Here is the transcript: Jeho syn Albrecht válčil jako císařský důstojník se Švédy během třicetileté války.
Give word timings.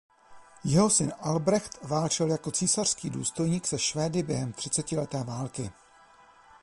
Jeho 0.63 0.89
syn 0.89 1.13
Albrecht 1.21 1.83
válčil 1.83 2.29
jako 2.31 2.51
císařský 2.51 3.09
důstojník 3.09 3.67
se 3.67 3.79
Švédy 3.79 4.23
během 4.23 4.53
třicetileté 4.53 5.23
války. 5.23 5.71